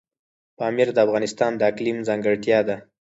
پامیر 0.57 0.87
د 0.93 0.97
افغانستان 1.05 1.51
د 1.57 1.61
اقلیم 1.71 1.97
ځانګړتیا 2.07 2.59
ده. 2.67 2.75